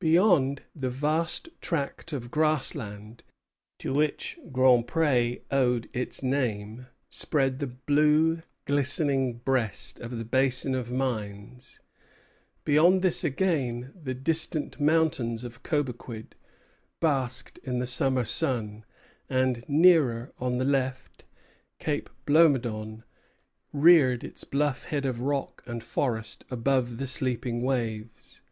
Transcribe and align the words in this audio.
Beyond 0.00 0.64
the 0.76 0.90
vast 0.90 1.48
tract 1.62 2.12
of 2.12 2.30
grassland 2.30 3.22
to 3.78 3.94
which 3.94 4.38
Grand 4.52 4.86
Pré 4.86 5.40
owed 5.50 5.88
its 5.94 6.22
name, 6.22 6.88
spread 7.08 7.58
the 7.58 7.68
blue 7.68 8.42
glistening 8.66 9.38
breast 9.38 9.98
of 9.98 10.18
the 10.18 10.26
Basin 10.26 10.74
of 10.74 10.90
Mines; 10.92 11.80
beyond 12.66 13.00
this 13.00 13.24
again, 13.24 13.94
the 13.96 14.12
distant 14.12 14.78
mountains 14.78 15.42
of 15.42 15.62
Cobequid 15.62 16.34
basked 17.00 17.56
in 17.64 17.78
the 17.78 17.86
summer 17.86 18.24
sun; 18.24 18.84
and 19.30 19.66
nearer, 19.70 20.34
on 20.38 20.58
the 20.58 20.66
left, 20.66 21.24
Cape 21.78 22.10
Blomedon 22.26 23.04
reared 23.72 24.22
its 24.22 24.44
bluff 24.44 24.84
head 24.84 25.06
of 25.06 25.20
rock 25.20 25.62
and 25.64 25.82
forest 25.82 26.44
above 26.50 26.98
the 26.98 27.06
sleeping 27.06 27.62
waves. 27.62 28.42